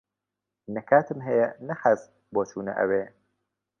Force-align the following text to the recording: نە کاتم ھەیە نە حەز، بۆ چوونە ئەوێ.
نە 0.73 0.81
کاتم 0.89 1.19
ھەیە 1.27 1.47
نە 1.67 1.73
حەز، 1.81 2.01
بۆ 2.33 2.41
چوونە 2.49 2.73
ئەوێ. 2.79 3.03